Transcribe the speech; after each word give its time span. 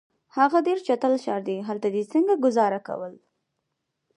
هغه 0.37 0.57
ډېر 0.67 0.77
چټل 0.87 1.13
ښار 1.23 1.41
دی، 1.47 1.57
هلته 1.67 1.87
دي 1.95 2.01
څنګه 2.11 2.33
ګذاره 2.43 2.79
کول؟ 2.87 3.13